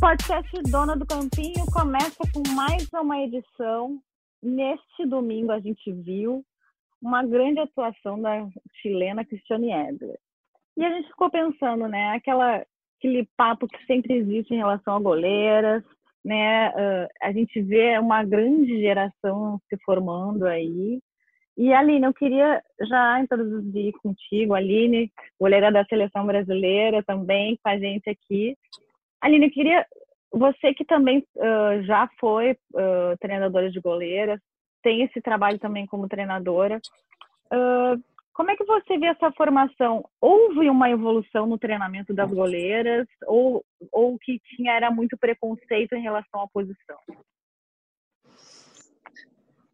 [0.00, 4.00] podcast Dona do Campinho começa com mais uma edição.
[4.42, 6.42] Neste domingo a gente viu
[7.02, 8.48] uma grande atuação da
[8.80, 10.18] chilena Cristiane Edler.
[10.74, 12.64] E a gente ficou pensando, né, aquela,
[12.98, 15.84] aquele papo que sempre existe em relação a goleiras,
[16.24, 20.98] né, uh, a gente vê uma grande geração se formando aí.
[21.58, 27.78] E Aline, eu queria já introduzir contigo, Aline, goleira da seleção brasileira também, com a
[27.78, 28.56] gente aqui.
[29.20, 29.86] Aline, eu queria,
[30.32, 34.40] você que também uh, já foi uh, treinadora de goleiras,
[34.82, 36.80] tem esse trabalho também como treinadora,
[37.52, 38.02] uh,
[38.32, 40.02] como é que você vê essa formação?
[40.20, 43.62] Houve uma evolução no treinamento das goleiras ou
[43.92, 46.96] o que tinha era muito preconceito em relação à posição?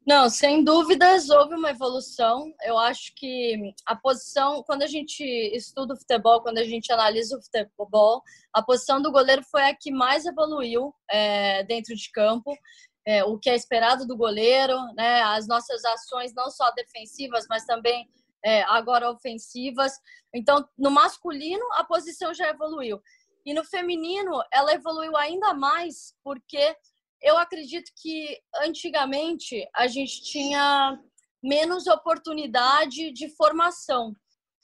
[0.07, 2.55] Não, sem dúvidas houve uma evolução.
[2.63, 7.37] Eu acho que a posição, quando a gente estuda o futebol, quando a gente analisa
[7.37, 8.23] o futebol,
[8.53, 12.57] a posição do goleiro foi a que mais evoluiu é, dentro de campo.
[13.05, 15.23] É, o que é esperado do goleiro, né?
[15.23, 18.09] As nossas ações não só defensivas, mas também
[18.45, 19.93] é, agora ofensivas.
[20.33, 23.03] Então, no masculino a posição já evoluiu
[23.45, 26.77] e no feminino ela evoluiu ainda mais porque
[27.23, 30.99] eu acredito que antigamente a gente tinha
[31.43, 34.15] menos oportunidade de formação.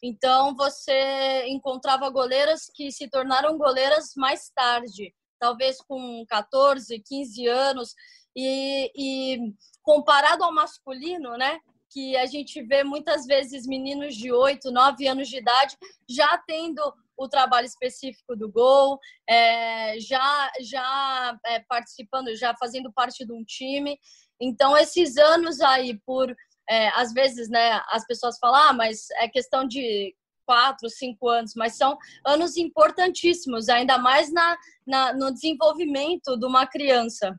[0.02, 7.94] Então você encontrava goleiras que se tornaram goleiras mais tarde, talvez com 14, 15 anos.
[8.36, 9.38] E, e
[9.82, 11.60] comparado ao masculino, né?
[11.90, 15.76] Que a gente vê muitas vezes meninos de 8, 9 anos de idade
[16.08, 16.82] já tendo
[17.24, 23.44] o trabalho específico do gol, é, já, já é, participando, já fazendo parte de um
[23.44, 23.98] time.
[24.40, 26.34] Então, esses anos aí, por
[26.68, 30.14] é, às vezes, né, as pessoas falam, ah, mas é questão de
[30.46, 36.66] quatro, cinco anos, mas são anos importantíssimos, ainda mais na, na no desenvolvimento de uma
[36.66, 37.38] criança.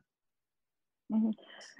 [1.10, 1.30] Uhum.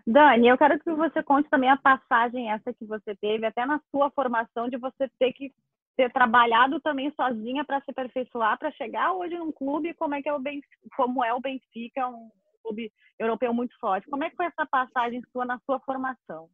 [0.06, 3.80] Dani, eu quero que você conte também a passagem essa que você teve, até na
[3.90, 5.50] sua formação, de você ter que
[5.96, 10.28] ter trabalhado também sozinha para se aperfeiçoar, para chegar hoje num clube como é que
[10.28, 12.30] é o Benfica, como é o Benfica, um
[12.62, 14.08] clube europeu muito forte.
[14.08, 16.48] Como é que foi essa passagem sua na sua formação?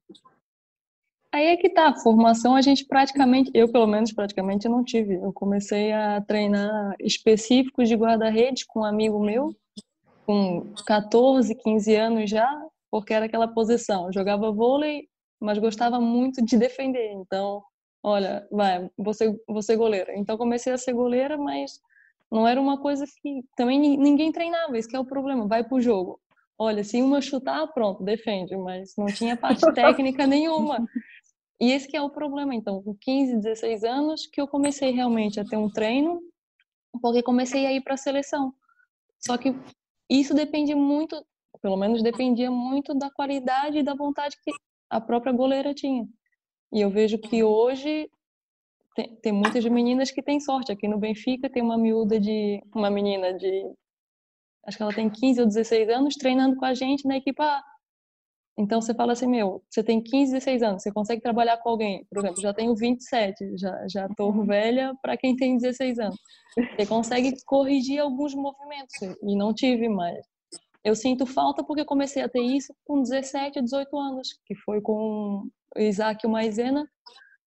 [1.32, 5.14] Aí é que tá, a formação a gente praticamente, eu pelo menos praticamente não tive.
[5.14, 9.54] Eu comecei a treinar específicos de guarda-redes com um amigo meu,
[10.26, 12.48] com 14, 15 anos já,
[12.90, 14.06] porque era aquela posição.
[14.06, 15.08] Eu jogava vôlei,
[15.40, 17.12] mas gostava muito de defender.
[17.12, 17.62] Então,
[18.02, 20.16] olha, vai, você você goleira.
[20.16, 21.80] Então comecei a ser goleira, mas
[22.30, 25.80] não era uma coisa que também ninguém treinava, isso que é o problema, vai pro
[25.80, 26.20] jogo.
[26.56, 30.86] Olha, se uma chutar, pronto, defende, mas não tinha parte técnica nenhuma.
[31.58, 35.40] E esse que é o problema, então, com 15, 16 anos que eu comecei realmente
[35.40, 36.20] a ter um treino,
[37.00, 38.52] porque comecei a ir para a seleção.
[39.18, 39.54] Só que
[40.08, 41.22] isso depende muito,
[41.60, 44.50] pelo menos dependia muito da qualidade e da vontade que
[44.88, 46.06] a própria goleira tinha.
[46.72, 48.10] E eu vejo que hoje
[48.94, 50.72] tem, tem muitas meninas que têm sorte.
[50.72, 52.62] Aqui no Benfica tem uma miúda de.
[52.74, 53.72] Uma menina de.
[54.66, 57.62] Acho que ela tem 15 ou 16 anos treinando com a gente na equipa A.
[58.58, 62.04] Então você fala assim, meu, você tem 15, 16 anos, você consegue trabalhar com alguém,
[62.10, 64.44] por exemplo, já tenho 27, já já tô uhum.
[64.44, 66.16] velha para quem tem 16 anos.
[66.54, 70.26] Você consegue corrigir alguns movimentos e não tive mais.
[70.84, 75.48] Eu sinto falta porque comecei a ter isso com 17, 18 anos, que foi com
[75.76, 76.88] Isaac Maisena,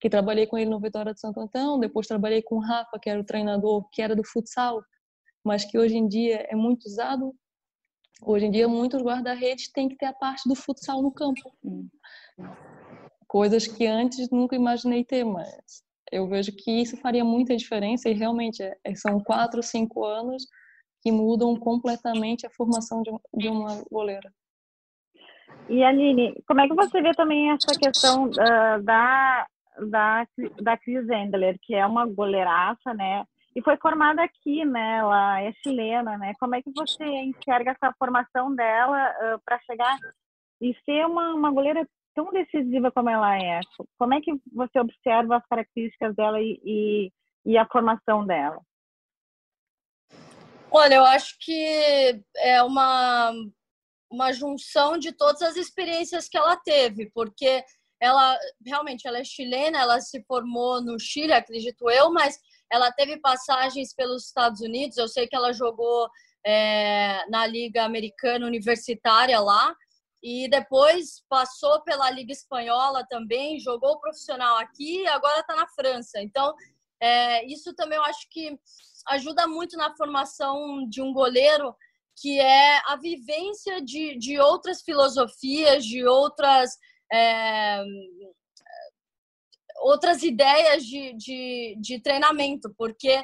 [0.00, 3.08] que trabalhei com ele no Vitória de Santo Antão, depois trabalhei com o Rafa, que
[3.08, 4.82] era o treinador, que era do futsal,
[5.44, 7.34] mas que hoje em dia é muito usado.
[8.22, 11.52] Hoje em dia, muitos guarda-redes têm que ter a parte do futsal no campo.
[13.26, 15.82] Coisas que antes nunca imaginei ter, mas
[16.12, 20.46] eu vejo que isso faria muita diferença e realmente é, é são quatro, cinco anos
[21.00, 23.02] que mudam completamente a formação
[23.34, 24.32] de uma goleira.
[25.68, 29.46] E Aline, como é que você vê também essa questão uh, da,
[29.88, 30.26] da,
[30.60, 33.24] da Cris Endler, que é uma goleiraça, né?
[33.56, 34.98] E foi formada aqui, né?
[34.98, 36.32] Ela é chilena, né?
[36.38, 39.96] Como é que você enxerga essa formação dela uh, para chegar
[40.60, 43.60] e ser uma, uma goleira tão decisiva como ela é?
[43.98, 47.12] Como é que você observa as características dela e, e,
[47.46, 48.60] e a formação dela?
[50.70, 53.32] Olha, eu acho que é uma
[54.14, 57.64] uma junção de todas as experiências que ela teve, porque
[58.00, 62.38] ela realmente ela é chilena, ela se formou no Chile, acredito eu, mas
[62.70, 64.96] ela teve passagens pelos Estados Unidos.
[64.96, 66.08] Eu sei que ela jogou
[66.46, 69.74] é, na Liga Americana Universitária lá
[70.22, 76.20] e depois passou pela Liga Espanhola também, jogou profissional aqui e agora está na França.
[76.22, 76.54] Então,
[77.00, 78.58] é, isso também eu acho que
[79.08, 81.74] ajuda muito na formação de um goleiro
[82.16, 86.70] que é a vivência de, de outras filosofias, de outras.
[87.12, 87.82] É,
[89.80, 93.22] outras ideias de, de, de treinamento, porque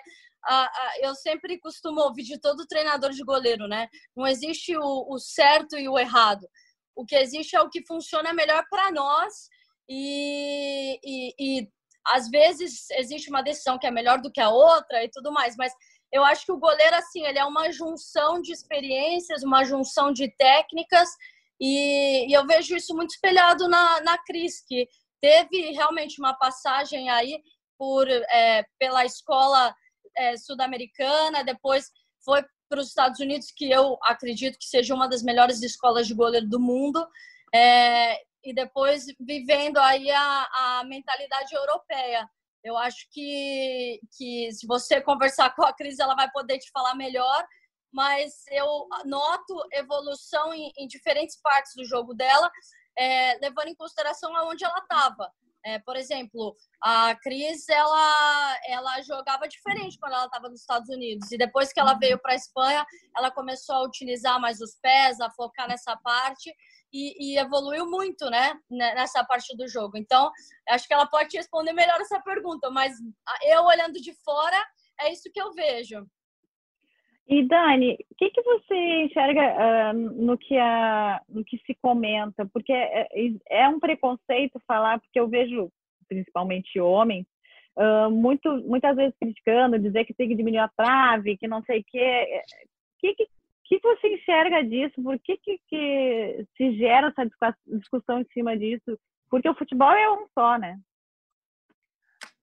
[1.01, 3.89] eu sempre costumo ouvir de todo treinador de goleiro, né?
[4.17, 6.47] Não existe o, o certo e o errado.
[6.95, 9.49] O que existe é o que funciona melhor para nós
[9.89, 11.69] e, e, e,
[12.07, 15.57] às vezes existe uma decisão que é melhor do que a outra e tudo mais,
[15.57, 15.73] mas
[16.13, 20.29] eu acho que o goleiro, assim, ele é uma junção de experiências, uma junção de
[20.37, 21.09] técnicas
[21.61, 24.89] e, e eu vejo isso muito espelhado na, na Cris, que
[25.21, 27.41] teve realmente uma passagem aí
[27.79, 29.75] por, é, pela escola
[30.17, 31.91] é, sul-americana, depois
[32.25, 36.15] foi para os Estados Unidos, que eu acredito que seja uma das melhores escolas de
[36.15, 37.07] goleiro do mundo,
[37.53, 42.29] é, e depois vivendo aí a, a mentalidade europeia.
[42.63, 46.95] Eu acho que, que se você conversar com a Cris, ela vai poder te falar
[46.95, 47.47] melhor,
[47.93, 52.51] mas eu noto evolução em, em diferentes partes do jogo dela,
[52.99, 55.33] é, levando em consideração aonde ela estava.
[55.65, 61.31] É, por exemplo, a Cris ela, ela jogava diferente quando ela estava nos Estados Unidos
[61.31, 65.21] e depois que ela veio para a Espanha, ela começou a utilizar mais os pés,
[65.21, 66.55] a focar nessa parte
[66.93, 69.97] e, e, evoluiu muito, né, nessa parte do jogo.
[69.97, 70.31] Então,
[70.69, 72.93] acho que ela pode responder melhor essa pergunta, mas
[73.45, 74.57] eu olhando de fora
[75.01, 76.07] é isso que eu vejo.
[77.31, 82.45] E Dani, o que, que você enxerga uh, no, que a, no que se comenta?
[82.53, 83.07] Porque é,
[83.49, 85.71] é, um preconceito falar, porque eu vejo
[86.09, 87.25] principalmente homens
[87.79, 91.81] uh, muito, muitas vezes criticando, dizer que tem que diminuir a trave, que não sei
[91.81, 92.43] o quê.
[92.97, 93.29] O que, que,
[93.79, 95.01] que você enxerga disso?
[95.03, 98.99] Por que, que, que se gera essa discussão em cima disso?
[99.31, 100.79] Porque o futebol é um só, né?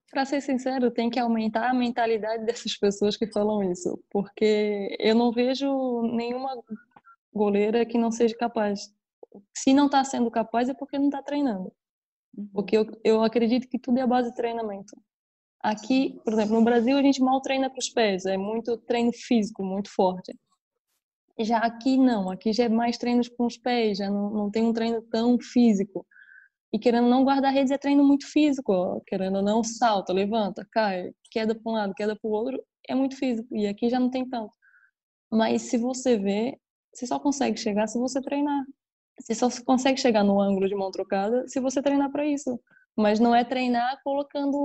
[0.09, 5.13] Para ser sincero, tem que aumentar a mentalidade dessas pessoas que falam isso, porque eu
[5.13, 6.55] não vejo nenhuma
[7.33, 8.89] goleira que não seja capaz.
[9.53, 11.73] Se não está sendo capaz é porque não está treinando.
[12.37, 12.49] Uhum.
[12.53, 14.95] Porque eu, eu acredito que tudo é a base de treinamento.
[15.59, 19.11] Aqui, por exemplo, no Brasil a gente mal treina para os pés, é muito treino
[19.11, 20.33] físico, muito forte.
[21.39, 24.63] Já aqui não, aqui já é mais treinos com os pés, já não, não tem
[24.63, 26.05] um treino tão físico.
[26.73, 31.55] E querendo não guardar redes é treino muito físico, querendo não salta, levanta, cai, queda
[31.55, 33.55] para um lado, queda para o outro, é muito físico.
[33.55, 34.51] E aqui já não tem tanto.
[35.31, 36.57] Mas se você vê,
[36.93, 38.65] você só consegue chegar se você treinar.
[39.19, 42.59] Você só consegue chegar no ângulo de mão trocada se você treinar para isso.
[42.95, 44.57] Mas não é treinar colocando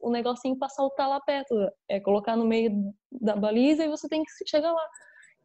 [0.00, 1.54] o negocinho para saltar lá perto.
[1.88, 4.88] É colocar no meio da baliza e você tem que chegar lá.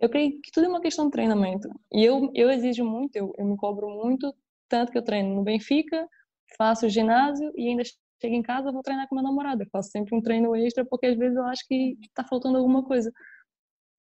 [0.02, 1.70] Eu creio que tudo é uma questão de treinamento.
[1.94, 4.34] E eu, eu exijo muito, eu, eu me cobro muito
[4.68, 6.08] tanto que eu treino no Benfica,
[6.58, 9.64] faço ginásio e ainda chego em casa vou treinar com meu namorado.
[9.64, 12.84] Eu faço sempre um treino extra porque às vezes eu acho que está faltando alguma
[12.84, 13.12] coisa.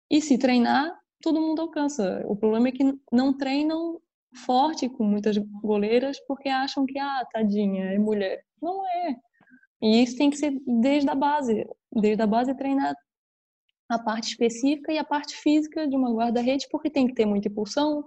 [0.09, 2.21] E se treinar, todo mundo alcança.
[2.27, 3.99] O problema é que não treinam
[4.45, 8.43] forte com muitas goleiras porque acham que, ah, tadinha, é mulher.
[8.61, 9.15] Não é.
[9.81, 11.65] E isso tem que ser desde a base.
[11.91, 12.95] Desde a base treinar
[13.95, 17.47] a parte específica e a parte física de uma guarda-rede, porque tem que ter muita
[17.47, 18.03] impulsão,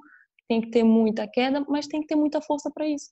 [0.49, 3.11] tem que ter muita queda, mas tem que ter muita força para isso.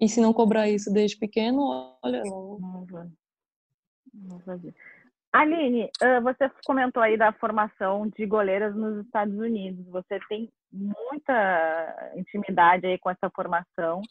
[0.00, 2.58] E se não cobrar isso desde pequeno, olha, não.
[4.12, 4.42] Não.
[5.32, 5.90] Aline,
[6.22, 9.86] você comentou aí da formação de goleiras nos Estados Unidos.
[9.86, 14.00] Você tem muita intimidade aí com essa formação.
[14.00, 14.02] O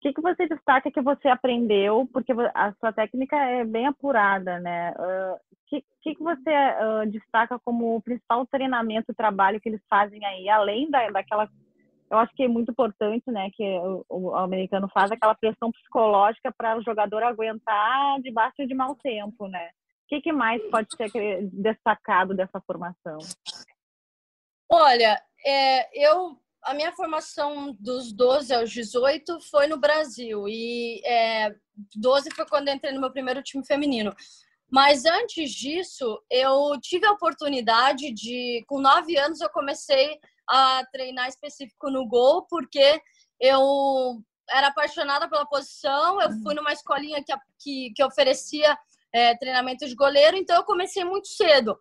[0.00, 2.08] que, que você destaca que você aprendeu?
[2.12, 4.94] Porque a sua técnica é bem apurada, né?
[5.64, 10.24] O que, que, que você uh, destaca como o principal treinamento, trabalho que eles fazem
[10.24, 11.48] aí, além da, daquela
[12.10, 16.52] eu acho que é muito importante, né, que o, o americano faz aquela pressão psicológica
[16.56, 19.70] para o jogador aguentar debaixo de mau tempo, né?
[20.04, 21.10] O que, que mais pode ser
[21.50, 23.18] destacado dessa formação?
[24.70, 31.54] Olha, é, eu a minha formação dos 12 aos 18 foi no Brasil e é,
[31.94, 34.14] 12 foi quando entrei no meu primeiro time feminino.
[34.74, 40.18] Mas antes disso, eu tive a oportunidade de, com nove anos, eu comecei
[40.50, 43.00] a treinar específico no gol, porque
[43.38, 48.76] eu era apaixonada pela posição, eu fui numa escolinha que, que, que oferecia
[49.12, 51.78] é, treinamento de goleiro, então eu comecei muito cedo.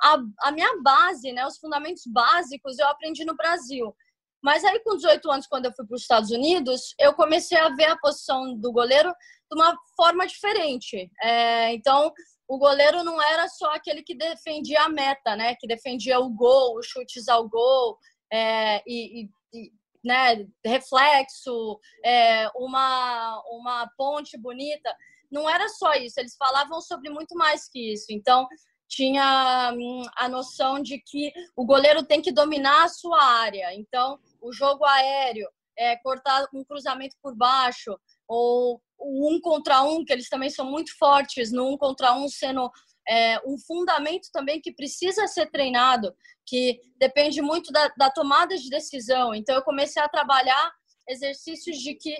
[0.00, 3.92] A, a minha base, né, os fundamentos básicos, eu aprendi no Brasil.
[4.40, 7.70] Mas aí, com 18 anos, quando eu fui para os Estados Unidos, eu comecei a
[7.70, 9.12] ver a posição do goleiro
[9.50, 11.10] de uma forma diferente.
[11.22, 12.12] É, então,
[12.46, 15.54] o goleiro não era só aquele que defendia a meta, né?
[15.56, 17.98] Que defendia o gol, os chutes ao gol
[18.32, 19.72] é, e, e,
[20.04, 24.94] né, reflexo, é, uma, uma ponte bonita.
[25.30, 28.06] Não era só isso, eles falavam sobre muito mais que isso.
[28.10, 28.46] Então,
[28.88, 33.74] tinha hum, a noção de que o goleiro tem que dominar a sua área.
[33.74, 40.04] Então, o jogo aéreo, é, cortar um cruzamento por baixo, ou o um contra um,
[40.04, 42.70] que eles também são muito fortes no um contra um, sendo
[43.08, 46.14] é, um fundamento também que precisa ser treinado,
[46.46, 49.34] que depende muito da, da tomada de decisão.
[49.34, 50.72] Então, eu comecei a trabalhar
[51.08, 52.14] exercícios de que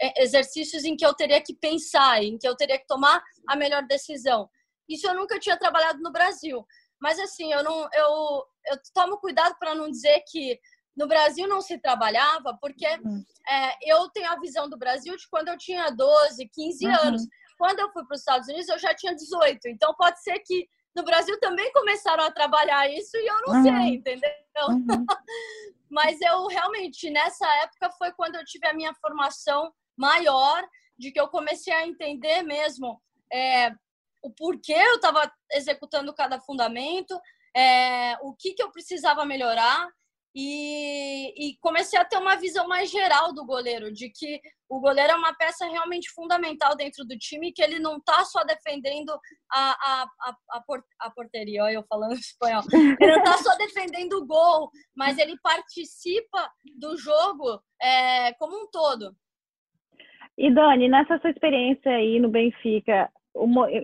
[0.00, 3.56] é, exercícios em que eu teria que pensar, em que eu teria que tomar a
[3.56, 4.50] melhor decisão.
[4.88, 6.66] Isso eu nunca tinha trabalhado no Brasil.
[7.00, 10.58] Mas assim, eu não eu, eu tomo cuidado para não dizer que
[10.96, 13.24] no Brasil não se trabalhava, porque uhum.
[13.48, 16.94] é, eu tenho a visão do Brasil de quando eu tinha 12, 15 uhum.
[16.94, 17.22] anos.
[17.58, 19.68] Quando eu fui para os Estados Unidos, eu já tinha 18.
[19.68, 23.62] Então pode ser que no Brasil também começaram a trabalhar isso e eu não uhum.
[23.62, 24.30] sei, entendeu?
[24.68, 24.86] Uhum.
[25.90, 30.66] Mas eu realmente, nessa época, foi quando eu tive a minha formação maior,
[30.98, 33.00] de que eu comecei a entender mesmo
[33.32, 33.70] é,
[34.22, 37.18] o porquê eu estava executando cada fundamento,
[37.54, 39.88] é, o que, que eu precisava melhorar.
[40.36, 45.12] E, e, comecei a ter uma visão mais geral do goleiro, de que o goleiro
[45.12, 49.10] é uma peça realmente fundamental dentro do time, que ele não está só defendendo
[49.52, 50.64] a, a, a, a,
[51.02, 55.38] a porteria, olha eu falando espanhol, ele não está só defendendo o gol, mas ele
[55.40, 56.50] participa
[56.80, 59.14] do jogo é, como um todo.
[60.36, 63.08] E Dani, nessa sua experiência aí no Benfica,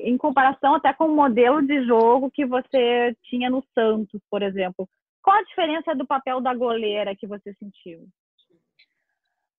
[0.05, 4.89] em comparação até com o modelo de jogo que você tinha no Santos, por exemplo,
[5.23, 8.09] qual a diferença do papel da goleira que você sentiu?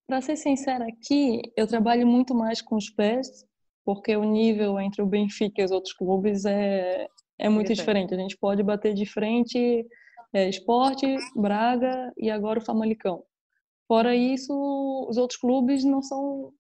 [0.08, 3.46] Para ser sincera aqui, eu trabalho muito mais com os pés,
[3.86, 7.08] porque o nível entre o Benfica e os outros clubes é,
[7.40, 8.14] é muito diferente.
[8.14, 9.86] A gente pode bater de frente
[10.34, 13.24] é, Esporte, Braga e agora o Famalicão.
[13.88, 14.54] Fora isso,
[15.10, 16.54] os outros clubes não são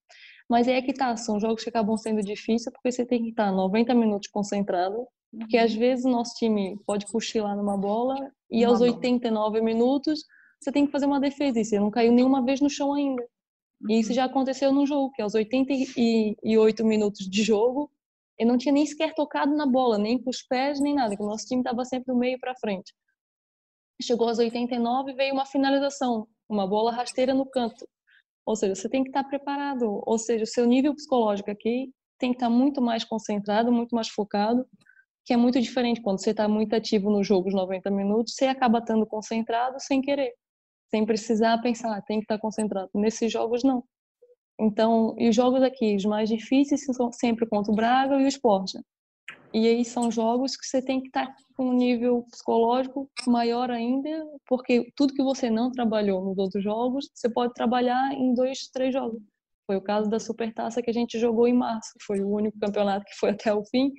[0.49, 3.53] mas é que tá, são jogos que acabam sendo difíceis porque você tem que estar
[3.53, 5.07] 90 minutos concentrado,
[5.37, 10.25] porque às vezes o nosso time pode cochilar numa bola e aos 89 minutos
[10.59, 13.25] você tem que fazer uma defesa e você não caiu nenhuma vez no chão ainda.
[13.89, 14.15] E isso uhum.
[14.15, 17.89] já aconteceu no jogo, que aos 88 minutos de jogo,
[18.37, 21.23] eu não tinha nem sequer tocado na bola, nem com os pés, nem nada, que
[21.23, 22.93] o nosso time estava sempre do meio para frente.
[24.01, 27.87] Chegou aos 89 e veio uma finalização, uma bola rasteira no canto.
[28.45, 30.01] Ou seja, você tem que estar preparado.
[30.05, 34.09] Ou seja, o seu nível psicológico aqui tem que estar muito mais concentrado, muito mais
[34.09, 34.67] focado,
[35.25, 38.45] que é muito diferente quando você está muito ativo no jogo os 90 minutos, você
[38.45, 40.33] acaba estando concentrado sem querer,
[40.89, 42.89] sem precisar pensar, ah, tem que estar concentrado.
[42.93, 43.83] Nesses jogos, não.
[44.59, 48.27] Então, e os jogos aqui, os mais difíceis são sempre contra o Braga e o
[48.27, 48.73] Sport.
[49.53, 54.09] E aí são jogos que você tem que estar com um nível psicológico maior ainda,
[54.47, 58.93] porque tudo que você não trabalhou nos outros jogos, você pode trabalhar em dois, três
[58.93, 59.21] jogos.
[59.67, 61.91] Foi o caso da Supertaça que a gente jogou em março.
[62.05, 63.91] Foi o único campeonato que foi até o fim.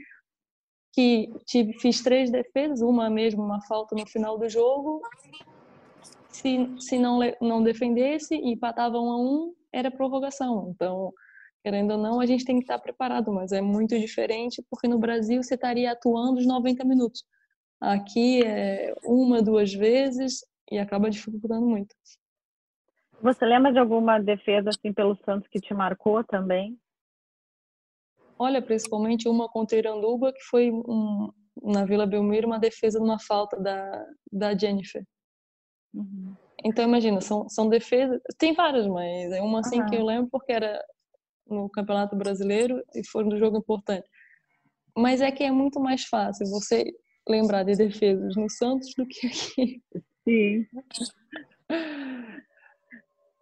[0.92, 5.00] Que tive, fiz três defesas, uma mesmo, uma falta no final do jogo.
[6.28, 10.70] Se, se não, não defendesse e empatava um a um, era prorrogação.
[10.74, 11.12] Então,
[11.62, 14.98] querendo ou não, a gente tem que estar preparado, mas é muito diferente porque no
[14.98, 17.24] Brasil você estaria atuando os 90 minutos.
[17.80, 21.94] Aqui é uma, duas vezes e acaba dificultando muito.
[23.20, 26.78] Você lembra de alguma defesa assim pelo Santos que te marcou também?
[28.42, 31.30] Olha, principalmente uma contra Iranduba, que foi um,
[31.62, 35.04] na Vila Belmiro uma defesa de uma falta da, da Jennifer.
[35.94, 36.34] Uhum.
[36.64, 38.20] Então, imagina, são, são defesas.
[38.38, 39.86] Tem várias, mas é uma assim uhum.
[39.86, 40.84] que eu lembro porque era
[41.46, 44.08] no Campeonato Brasileiro e foi um jogo importante.
[44.96, 46.84] Mas é que é muito mais fácil você
[47.28, 49.82] lembrar de defesas no Santos do que aqui.
[50.24, 50.66] Sim.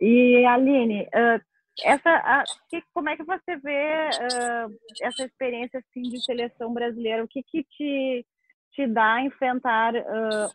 [0.03, 1.50] E Aline, uh,
[1.85, 7.25] essa, uh, que, como é que você vê uh, essa experiência assim de seleção brasileira?
[7.25, 8.27] O que, que te,
[8.73, 9.93] te dá enfrentar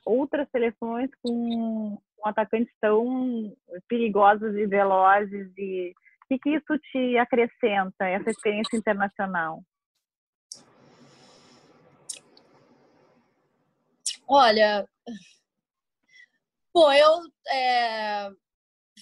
[0.06, 3.56] outras seleções com, com atacantes tão
[3.88, 5.94] perigosos e velozes e
[6.26, 9.62] o que, que isso te acrescenta, essa experiência internacional?
[14.28, 14.88] Olha,
[16.74, 18.32] bom, eu é,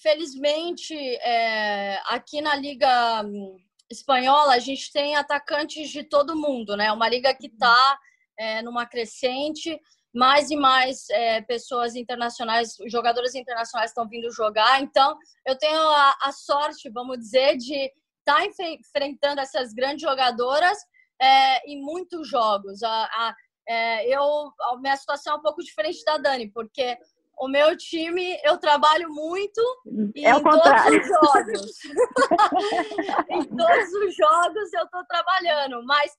[0.02, 3.24] felizmente é, aqui na Liga
[3.90, 6.92] Espanhola a gente tem atacantes de todo mundo, né?
[6.92, 8.00] Uma liga que está
[8.38, 9.80] é, numa crescente
[10.14, 14.82] mais e mais é, pessoas internacionais, jogadores internacionais estão vindo jogar.
[14.82, 20.78] Então, eu tenho a, a sorte, vamos dizer, de estar tá enfrentando essas grandes jogadoras
[21.20, 22.84] é, em muitos jogos.
[22.84, 23.36] A, a,
[23.68, 26.98] é, eu, a minha situação é um pouco diferente da Dani, porque
[27.40, 29.62] o meu time eu trabalho muito
[30.16, 31.78] é em todos os jogos.
[33.30, 36.12] em todos os jogos eu estou trabalhando, mas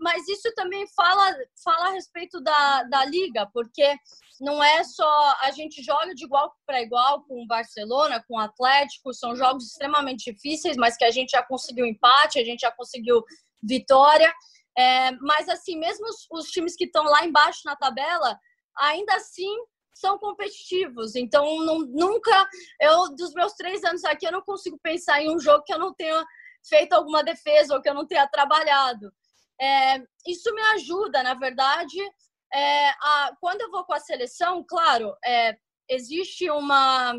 [0.00, 1.34] mas isso também fala,
[1.64, 3.96] fala a respeito da, da liga, porque
[4.40, 8.38] não é só a gente joga de igual para igual com o Barcelona, com o
[8.40, 12.70] Atlético, são jogos extremamente difíceis, mas que a gente já conseguiu empate, a gente já
[12.70, 13.22] conseguiu
[13.62, 14.32] vitória.
[14.76, 18.38] É, mas assim, mesmo os, os times que estão lá embaixo na tabela,
[18.76, 19.50] ainda assim
[19.92, 21.14] são competitivos.
[21.14, 22.48] Então, não, nunca,
[22.80, 25.78] eu dos meus três anos aqui, eu não consigo pensar em um jogo que eu
[25.78, 26.24] não tenha
[26.68, 29.12] feito alguma defesa ou que eu não tenha trabalhado.
[29.60, 31.98] É, isso me ajuda, na verdade,
[32.52, 35.56] é, a, quando eu vou com a seleção, claro, é,
[35.88, 37.14] existe uma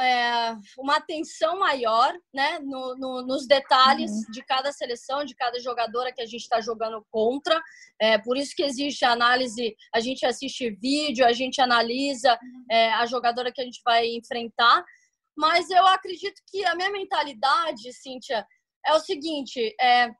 [0.00, 4.32] é, uma atenção maior né, no, no, nos detalhes uhum.
[4.32, 7.60] de cada seleção, de cada jogadora que a gente está jogando contra.
[8.00, 12.38] É, por isso que existe a análise, a gente assiste vídeo, a gente analisa
[12.70, 14.84] é, a jogadora que a gente vai enfrentar.
[15.36, 18.46] Mas eu acredito que a minha mentalidade, Cíntia,
[18.86, 20.10] é o seguinte: é,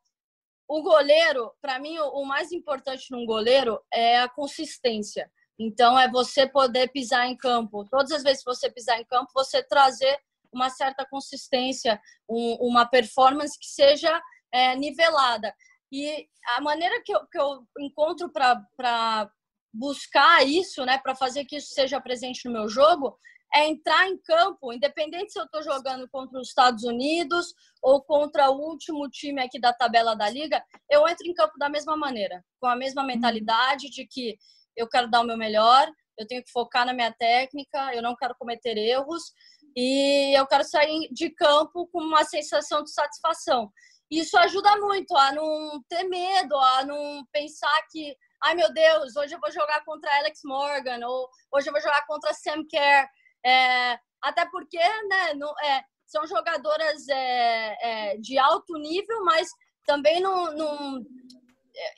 [0.68, 5.30] o goleiro, para mim, o mais importante num goleiro é a consistência.
[5.58, 7.84] Então, é você poder pisar em campo.
[7.88, 10.18] Todas as vezes que você pisar em campo, você trazer
[10.52, 14.20] uma certa consistência, um, uma performance que seja
[14.52, 15.54] é, nivelada.
[15.90, 19.30] E a maneira que eu, que eu encontro para
[19.72, 23.16] buscar isso, né, para fazer que isso seja presente no meu jogo,
[23.54, 28.50] é entrar em campo, independente se eu estou jogando contra os Estados Unidos ou contra
[28.50, 32.44] o último time aqui da tabela da liga, eu entro em campo da mesma maneira,
[32.60, 34.36] com a mesma mentalidade de que
[34.76, 38.14] eu quero dar o meu melhor, eu tenho que focar na minha técnica, eu não
[38.16, 39.22] quero cometer erros
[39.76, 43.70] e eu quero sair de campo com uma sensação de satisfação.
[44.10, 49.34] Isso ajuda muito a não ter medo, a não pensar que, ai meu Deus, hoje
[49.34, 53.08] eu vou jogar contra Alex Morgan ou hoje eu vou jogar contra Sam Kerr.
[53.44, 59.48] É, até porque né, não, é, são jogadoras é, é, de alto nível, mas
[59.84, 61.04] também não, não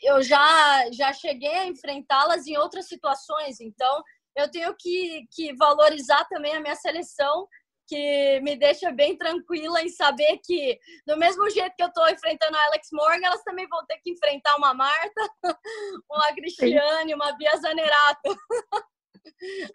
[0.02, 4.02] eu já, já cheguei a enfrentá-las em outras situações, então
[4.36, 7.46] eu tenho que, que valorizar também a minha seleção,
[7.88, 12.56] que me deixa bem tranquila em saber que, do mesmo jeito que eu estou enfrentando
[12.56, 15.30] a Alex Morgan, elas também vão ter que enfrentar uma Marta,
[16.10, 18.36] uma Cristiane, uma Bia Zanerato.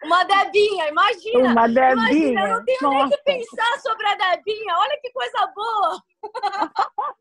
[0.04, 1.50] Uma Debinha, imagina.
[1.50, 1.92] Uma Debinha.
[1.92, 2.98] Imagina, eu não tenho Nossa.
[2.98, 4.76] nem que pensar sobre a Debinha.
[4.76, 6.02] Olha que coisa boa.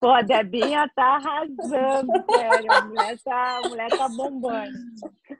[0.00, 2.72] Pô, a Debinha tá arrasando, sério.
[2.72, 4.78] A mulher tá, a mulher tá bombando.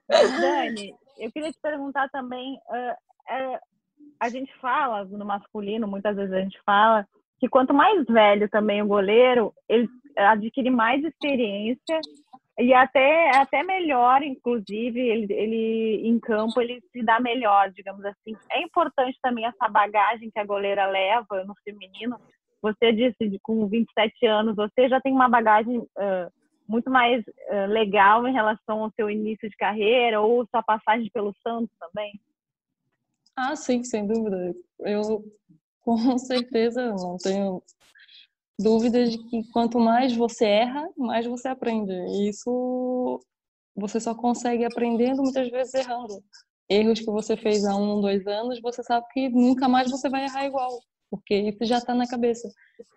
[0.08, 2.58] Dani, eu queria te perguntar também.
[2.68, 3.58] Uh, uh,
[4.18, 7.06] a gente fala no masculino, muitas vezes a gente fala
[7.38, 12.00] que quanto mais velho também o goleiro, ele adquire mais experiência
[12.58, 18.36] e até até melhor, inclusive, ele, ele em campo ele se dá melhor, digamos assim.
[18.50, 22.16] É importante também essa bagagem que a goleira leva no feminino,
[22.62, 26.32] você disse, com 27 anos, você já tem uma bagagem uh,
[26.66, 31.34] muito mais uh, legal em relação ao seu início de carreira ou sua passagem pelo
[31.42, 32.18] Santos também?
[33.36, 34.54] Ah, sim, sem dúvida.
[34.78, 35.24] Eu
[35.82, 37.62] com certeza não tenho
[38.58, 41.92] dúvidas de que quanto mais você erra, mais você aprende.
[41.92, 43.20] E isso
[43.76, 46.22] você só consegue aprendendo muitas vezes errando.
[46.68, 50.24] Erros que você fez há um, dois anos, você sabe que nunca mais você vai
[50.24, 50.78] errar igual
[51.14, 52.48] porque isso já está na cabeça.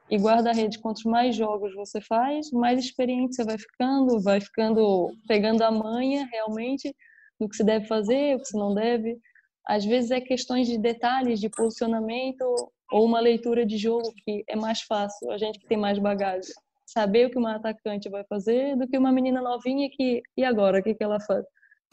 [0.10, 5.62] E guarda-rede, quanto mais jogos você faz, mais experiente você vai ficando, vai ficando, pegando
[5.64, 6.94] a manha realmente
[7.40, 9.20] do que se deve fazer, o que se não deve.
[9.68, 12.44] Às vezes é questões de detalhes, de posicionamento
[12.92, 16.54] ou uma leitura de jogo que é mais fácil, a gente que tem mais bagagem.
[16.86, 20.80] Saber o que uma atacante vai fazer do que uma menina novinha que, e agora,
[20.80, 21.46] o que, que ela faz?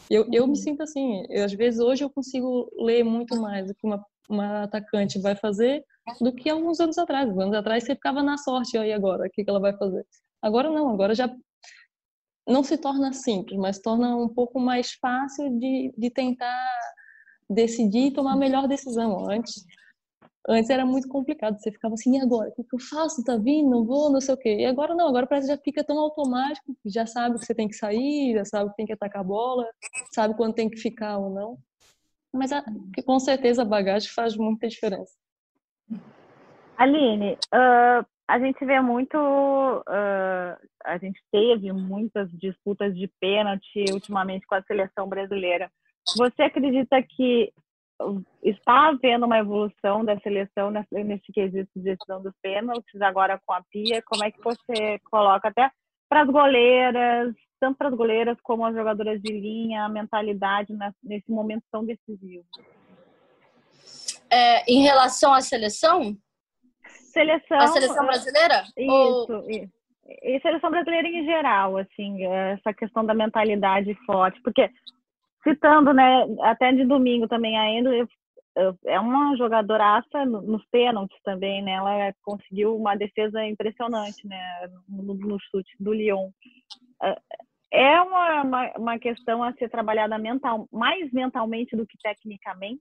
[0.09, 3.75] Eu, eu me sinto assim, eu, às vezes hoje eu consigo ler muito mais do
[3.75, 5.85] que uma, uma atacante vai fazer
[6.21, 7.29] do que alguns anos atrás.
[7.29, 10.07] Anos atrás você ficava na sorte, aí agora, o que, que ela vai fazer?
[10.41, 11.35] Agora não, agora já
[12.47, 16.71] não se torna simples, mas torna um pouco mais fácil de, de tentar
[17.49, 19.29] decidir e tomar a melhor decisão.
[19.31, 19.65] Antes,
[20.49, 22.53] antes era muito complicado, você ficava assim, e agora?
[22.57, 23.25] O que eu faço?
[23.25, 23.71] Tá vindo?
[23.71, 24.11] Não vou?
[24.11, 24.57] Não sei o quê.
[24.61, 27.69] E agora não, agora parece que já fica tão automático, já sabe que você tem
[27.69, 29.67] que sair, já sabe que tem que atacar a bola,
[30.13, 31.59] sabe quando tem que ficar ou não.
[32.33, 32.65] Mas a,
[33.07, 35.13] com certeza a bagagem faz muita diferença.
[36.77, 44.47] Aline, uh, a gente vê muito, uh, a gente teve muitas disputas de pênalti ultimamente
[44.47, 45.71] com a seleção brasileira.
[46.17, 47.53] Você acredita que
[48.43, 53.63] está havendo uma evolução da seleção nesse quesito de decisão dos pênaltis agora com a
[53.71, 54.03] Pia?
[54.03, 55.71] Como é que você coloca até
[56.09, 61.31] para as goleiras, tanto para as goleiras como as jogadoras de linha, a mentalidade nesse
[61.31, 62.45] momento tão decisivo?
[64.31, 66.17] É, em relação à seleção?
[67.13, 67.59] Seleção.
[67.59, 68.65] A seleção brasileira?
[68.77, 69.51] Isso, Ou...
[69.51, 69.73] isso.
[70.05, 74.69] e seleção brasileira em geral, assim, essa questão da mentalidade forte, porque
[75.45, 77.71] citando, né, até de domingo também a
[78.87, 81.73] é uma jogadoraça nos pênaltis também, né?
[81.73, 86.31] Ela conseguiu uma defesa impressionante, né, no, no chute do Lyon.
[87.03, 87.21] É,
[87.73, 92.81] é uma, uma, uma questão a ser trabalhada mental, mais mentalmente do que tecnicamente.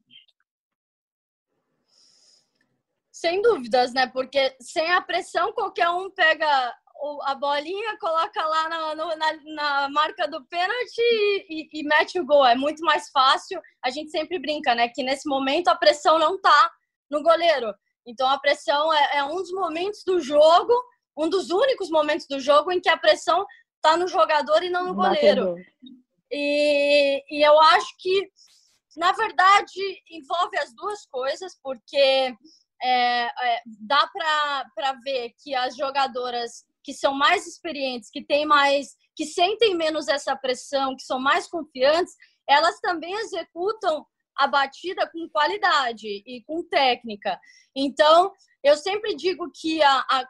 [3.11, 4.07] Sem dúvidas, né?
[4.07, 6.75] Porque sem a pressão, qualquer um pega
[7.23, 11.01] a bolinha, coloca lá na, na, na marca do pênalti
[11.49, 12.45] e, e, mete o gol.
[12.45, 13.61] É muito mais fácil.
[13.83, 14.87] A gente sempre brinca, né?
[14.87, 16.71] Que nesse momento a pressão não tá
[17.09, 17.73] no goleiro.
[18.05, 20.73] Então a pressão é, é um dos momentos do jogo,
[21.17, 23.45] um dos únicos momentos do jogo em que a pressão
[23.81, 25.55] tá no jogador e não no goleiro.
[26.31, 28.31] E, e eu acho que,
[28.97, 32.33] na verdade, envolve as duas coisas, porque
[32.81, 38.95] é, é, dá para ver que as jogadoras que são mais experientes, que têm mais,
[39.15, 42.13] que sentem menos essa pressão, que são mais confiantes,
[42.47, 47.39] elas também executam a batida com qualidade e com técnica.
[47.75, 48.31] Então,
[48.63, 50.27] eu sempre digo que a, a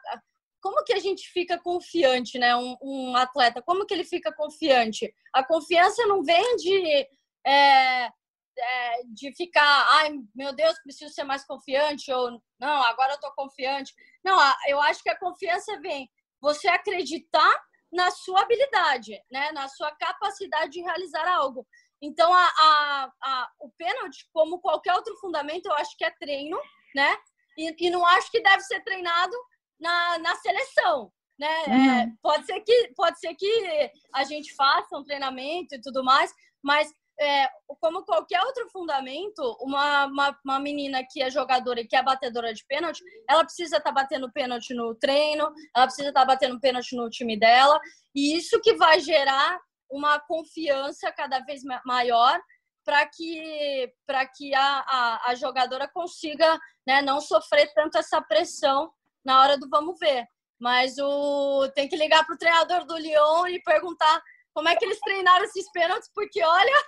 [0.60, 2.56] como que a gente fica confiante, né?
[2.56, 5.14] Um, um, atleta, como que ele fica confiante?
[5.30, 7.06] A confiança não vem de,
[7.46, 13.20] é, é, de ficar, ai meu Deus, preciso ser mais confiante, ou não, agora eu
[13.20, 13.92] tô confiante.
[14.24, 16.10] Não, eu acho que a confiança vem
[16.44, 17.54] você acreditar
[17.90, 19.50] na sua habilidade, né?
[19.52, 21.66] Na sua capacidade de realizar algo.
[22.02, 26.60] Então, a, a, a, o pênalti, como qualquer outro fundamento, eu acho que é treino,
[26.94, 27.16] né?
[27.56, 29.34] E, e não acho que deve ser treinado
[29.80, 31.64] na, na seleção, né?
[31.64, 31.90] É, uhum.
[32.00, 36.30] É, pode ser que pode ser que a gente faça um treinamento e tudo mais,
[36.62, 37.48] mas é,
[37.80, 42.52] como qualquer outro fundamento, uma, uma, uma, menina que é jogadora e que é batedora
[42.52, 46.60] de pênalti, ela precisa estar tá batendo pênalti no treino, ela precisa estar tá batendo
[46.60, 47.80] pênalti no time dela,
[48.14, 52.40] e isso que vai gerar uma confiança cada vez maior
[52.84, 58.92] para que, pra que a, a, a jogadora consiga né, não sofrer tanto essa pressão
[59.24, 60.26] na hora do vamos ver.
[60.60, 64.22] Mas o tem que ligar para o treinador do Lyon e perguntar
[64.52, 66.84] como é que eles treinaram esses pênaltis, porque olha,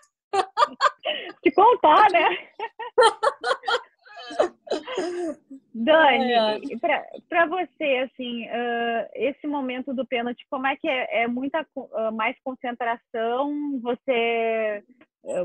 [1.43, 2.49] te contar, né?
[5.75, 6.79] Dani,
[7.29, 11.23] para você, assim, uh, esse momento do pênalti, como é que é?
[11.23, 13.79] É muita uh, mais concentração?
[13.83, 14.83] Você,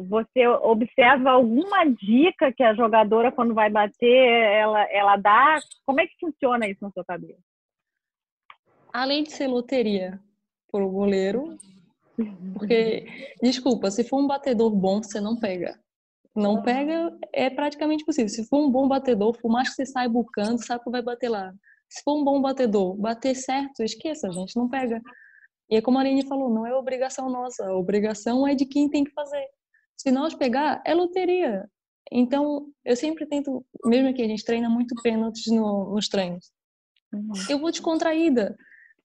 [0.08, 5.60] você observa alguma dica que a jogadora, quando vai bater, ela, ela dá?
[5.86, 7.40] Como é que funciona isso na sua cabeça?
[8.94, 10.20] Além de ser loteria
[10.72, 11.58] para o goleiro,
[12.54, 13.06] porque,
[13.42, 15.80] desculpa, se for um batedor bom, você não pega.
[16.36, 18.30] Não pega, é praticamente possível.
[18.30, 21.30] Se for um bom batedor, por mais que você saia bucando, sabe que vai bater
[21.30, 21.54] lá.
[21.90, 25.02] Se for um bom batedor, bater certo, esqueça, a gente não pega.
[25.70, 28.90] E é como a Aline falou, não é obrigação nossa, a obrigação é de quem
[28.90, 29.46] tem que fazer.
[29.98, 31.70] Se nós pegar, é loteria.
[32.12, 36.52] Então, eu sempre tento, mesmo que a gente treina muito pênaltis no, nos treinos,
[37.14, 37.32] uhum.
[37.50, 38.56] eu vou descontraída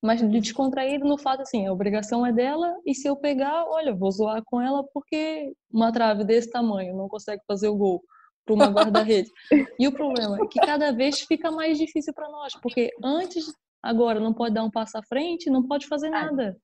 [0.02, 3.94] mas de descontraído no fato assim, a obrigação é dela e se eu pegar, olha,
[3.94, 8.02] vou zoar com ela porque uma trave desse tamanho não consegue fazer o gol
[8.44, 9.30] para uma guarda-rede.
[9.78, 14.20] e o problema é que cada vez fica mais difícil para nós, porque antes, agora
[14.20, 16.56] não pode dar um passo à frente, não pode fazer nada.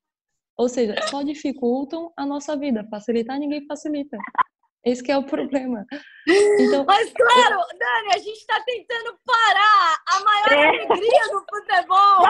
[0.57, 2.87] Ou seja, só dificultam a nossa vida.
[2.91, 4.17] Facilitar ninguém facilita.
[4.85, 5.87] Esse é o problema.
[6.59, 10.69] Então, Mas claro, Dani, a gente está tentando parar a maior é.
[10.69, 12.23] alegria do futebol.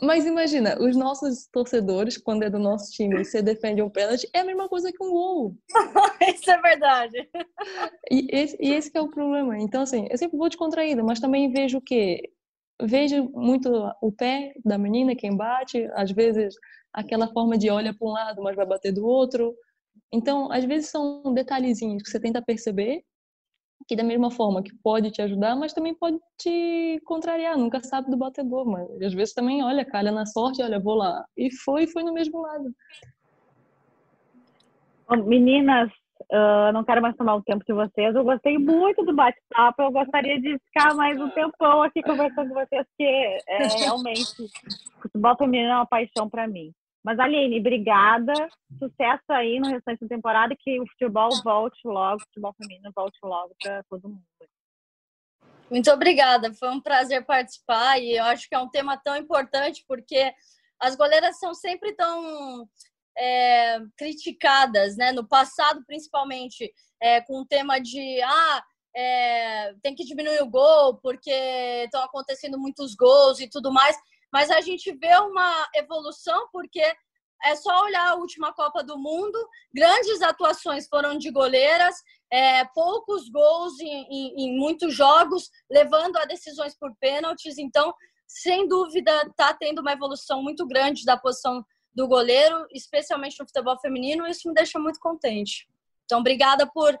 [0.02, 4.28] Mas imagina, os nossos torcedores, quando é do nosso time e você defende um pênalti,
[4.32, 5.54] é a mesma coisa que um gol.
[6.34, 7.28] Isso é verdade.
[8.10, 9.58] E esse, e esse é o problema.
[9.58, 12.30] Então, assim, eu sempre vou descontraída, mas também vejo o quê?
[12.82, 13.70] Vejo muito
[14.00, 16.54] o pé da menina, quem bate, às vezes
[16.92, 19.54] aquela forma de olha para um lado, mas vai bater do outro
[20.12, 23.02] então, às vezes são detalhezinhos que você tenta perceber,
[23.86, 28.10] que da mesma forma que pode te ajudar, mas também pode te contrariar, nunca sabe
[28.10, 31.24] do batedor, mas às vezes também, olha, calha na sorte, olha, vou lá.
[31.36, 32.74] E foi, foi no mesmo lado.
[35.26, 35.90] Meninas,
[36.30, 38.14] uh, não quero mais tomar o tempo de vocês.
[38.14, 39.82] Eu gostei muito do bate-papo.
[39.82, 44.46] Eu gostaria de ficar mais um tempão aqui conversando com vocês, porque é, realmente
[45.02, 46.72] futebol feminino é uma paixão para mim.
[47.02, 48.32] Mas, Aline, obrigada.
[48.78, 52.92] Sucesso aí no restante da temporada e que o futebol volte logo, o futebol feminino
[52.94, 54.22] volte logo para todo mundo.
[55.70, 56.52] Muito obrigada.
[56.52, 60.32] Foi um prazer participar e eu acho que é um tema tão importante porque
[60.80, 62.68] as goleiras são sempre tão
[63.16, 65.12] é, criticadas, né?
[65.12, 68.64] No passado, principalmente, é, com o tema de ah,
[68.96, 71.30] é, tem que diminuir o gol porque
[71.84, 73.96] estão acontecendo muitos gols e tudo mais
[74.32, 76.82] mas a gente vê uma evolução porque
[77.42, 79.38] é só olhar a última Copa do Mundo,
[79.74, 81.96] grandes atuações foram de goleiras,
[82.30, 87.56] é, poucos gols em, em, em, muitos jogos, levando a decisões por pênaltis.
[87.58, 87.94] Então,
[88.26, 91.64] sem dúvida, está tendo uma evolução muito grande da posição
[91.94, 95.68] do goleiro, especialmente no futebol feminino, isso me deixa muito contente.
[96.04, 96.96] Então, obrigada por,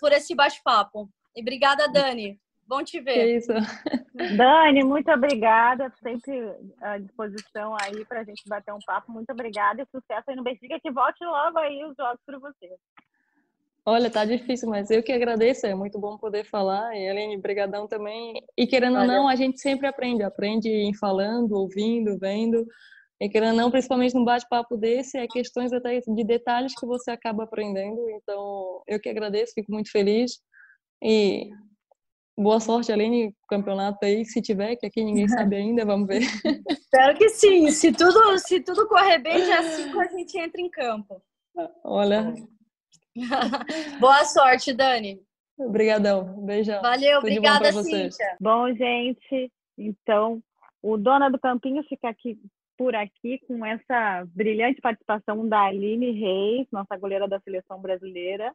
[0.00, 1.08] por esse bate-papo.
[1.34, 2.40] E obrigada, Dani.
[2.66, 3.18] Bom te ver.
[3.18, 3.52] É isso.
[4.36, 5.92] Dani, muito obrigada.
[6.02, 9.12] Sempre à disposição aí para a gente bater um papo.
[9.12, 10.80] Muito obrigada e sucesso aí no Benfica.
[10.80, 12.68] Que volte logo aí os jogos para você.
[13.88, 15.64] Olha, tá difícil, mas eu que agradeço.
[15.64, 16.92] É muito bom poder falar.
[16.96, 18.42] E Helene, brigadão também.
[18.56, 19.10] E querendo Valeu.
[19.10, 20.24] ou não, a gente sempre aprende.
[20.24, 22.66] Aprende em falando, ouvindo, vendo.
[23.20, 27.12] E querendo ou não, principalmente num bate-papo desse, é questões até de detalhes que você
[27.12, 28.10] acaba aprendendo.
[28.10, 30.32] Então, eu que agradeço, fico muito feliz.
[31.00, 31.48] E
[32.36, 36.20] boa sorte, Aline, campeonato aí, se tiver, que aqui ninguém sabe ainda, vamos ver.
[36.68, 37.70] Espero que sim.
[37.70, 41.22] Se tudo, se tudo correr bem, dia 5 a gente entra em campo.
[41.82, 42.34] Olha.
[43.98, 45.20] boa sorte, Dani.
[45.58, 46.44] Obrigadão.
[46.44, 46.82] Beijão.
[46.82, 48.36] Valeu, Tudo obrigada, Cíntia.
[48.38, 50.42] Bom, gente, então,
[50.82, 52.38] o Dona do Campinho fica aqui
[52.76, 58.54] por aqui com essa brilhante participação da Aline Reis, nossa goleira da seleção brasileira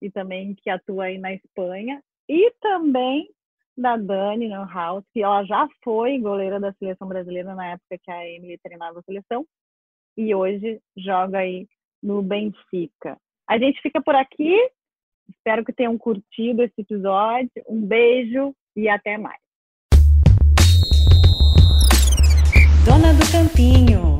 [0.00, 3.28] e também que atua aí na Espanha e também
[3.76, 8.28] da Dani House, que ela já foi goleira da seleção brasileira na época que a
[8.28, 9.46] Emily treinava a seleção
[10.16, 11.68] e hoje joga aí
[12.02, 13.16] no Benfica.
[13.48, 14.54] A gente fica por aqui.
[15.28, 17.50] Espero que tenham curtido esse episódio.
[17.68, 19.40] Um beijo e até mais.
[22.84, 24.17] Dona do Campinho.